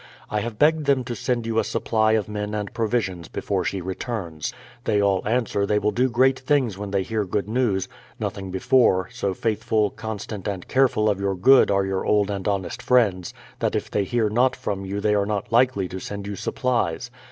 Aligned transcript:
I 0.31 0.39
have 0.39 0.57
begged 0.57 0.87
them 0.87 1.03
to 1.03 1.15
send 1.15 1.45
you 1.45 1.59
a 1.59 1.63
supply 1.63 2.13
of 2.13 2.27
men 2.27 2.55
and 2.55 2.73
provisions 2.73 3.27
be 3.27 3.39
fore 3.41 3.63
she 3.63 3.81
returns. 3.81 4.51
They 4.85 4.99
all 4.99 5.21
answer 5.27 5.63
they 5.63 5.77
will 5.77 5.91
do 5.91 6.09
great 6.09 6.39
things 6.39 6.75
when 6.75 6.89
they 6.89 7.03
hear 7.03 7.23
good 7.23 7.47
news— 7.47 7.87
nothing 8.19 8.49
before, 8.49 9.09
so 9.11 9.35
faithful, 9.35 9.91
constant, 9.91 10.47
and 10.47 10.67
careful 10.67 11.07
of 11.07 11.19
your 11.19 11.35
good 11.35 11.69
are 11.69 11.85
your 11.85 12.03
old 12.03 12.31
and 12.31 12.47
honest 12.47 12.81
friends, 12.81 13.35
that 13.59 13.75
if 13.75 13.91
they 13.91 14.03
hear 14.03 14.27
not 14.27 14.55
from 14.55 14.85
you 14.85 15.01
they 15.01 15.13
are 15.13 15.27
not 15.27 15.51
likely 15.51 15.87
to 15.89 15.99
send 15.99 16.25
you 16.25 16.35
supplies. 16.35 17.11